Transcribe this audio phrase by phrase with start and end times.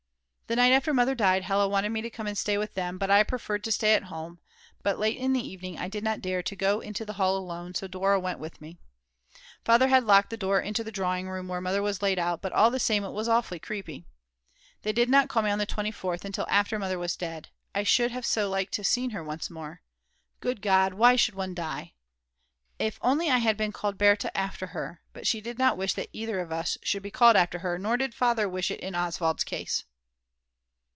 [0.47, 3.09] The night after Mother died Hella wanted me to come and stay with them, but
[3.09, 4.39] I preferred to stay at home;
[4.83, 7.73] but late in the evening I did not dare to go into the hall alone,
[7.73, 8.77] so Dora went with me.
[9.63, 12.51] Father had locked the door into the drawing room, where Mother was laid out, but
[12.51, 14.03] all the same it was awfully creepy.
[14.81, 18.11] They did not call me on the 24th until after Mother was dead; I should
[18.11, 19.81] have so liked to see her once more.
[20.41, 21.93] Good God, why should one die?
[22.77, 26.09] If only I had been called Berta after her; but she did not wish that
[26.11, 29.45] either of us should be called after her, nor did Father wish it in Oswald's
[29.45, 29.85] case.